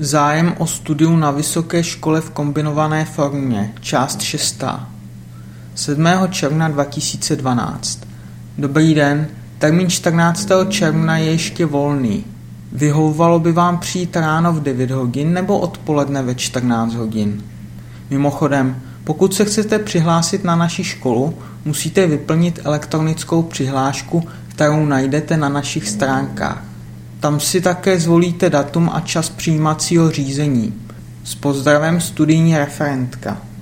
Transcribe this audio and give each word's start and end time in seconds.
Zájem 0.00 0.54
o 0.58 0.66
studium 0.66 1.20
na 1.20 1.30
vysoké 1.30 1.84
škole 1.84 2.20
v 2.20 2.30
kombinované 2.30 3.04
formě, 3.04 3.72
část 3.80 4.20
šestá. 4.20 4.88
7. 5.74 6.06
června 6.30 6.68
2012. 6.68 8.00
Dobrý 8.58 8.94
den, 8.94 9.28
termín 9.58 9.90
14. 9.90 10.48
června 10.68 11.16
je 11.18 11.30
ještě 11.30 11.66
volný. 11.66 12.24
Vyhovovalo 12.72 13.40
by 13.40 13.52
vám 13.52 13.78
přijít 13.78 14.16
ráno 14.16 14.52
v 14.52 14.62
9 14.62 14.90
hodin 14.90 15.32
nebo 15.32 15.58
odpoledne 15.58 16.22
ve 16.22 16.34
14 16.34 16.94
hodin? 16.94 17.42
Mimochodem, 18.10 18.76
pokud 19.04 19.34
se 19.34 19.44
chcete 19.44 19.78
přihlásit 19.78 20.44
na 20.44 20.56
naši 20.56 20.84
školu, 20.84 21.38
musíte 21.64 22.06
vyplnit 22.06 22.60
elektronickou 22.64 23.42
přihlášku, 23.42 24.28
kterou 24.48 24.86
najdete 24.86 25.36
na 25.36 25.48
našich 25.48 25.88
stránkách. 25.88 26.67
Tam 27.20 27.40
si 27.40 27.60
také 27.60 28.00
zvolíte 28.00 28.50
datum 28.50 28.90
a 28.92 29.00
čas 29.00 29.28
přijímacího 29.28 30.10
řízení. 30.10 30.74
S 31.24 31.34
pozdravem 31.34 32.00
studijní 32.00 32.58
referentka. 32.58 33.47